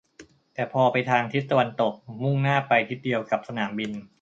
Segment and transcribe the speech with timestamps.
[0.53, 1.93] แต่พอไปทางทิศตะวันตก
[2.23, 3.91] มุ่งหน้าไปทิศเดียวกับสนามบิน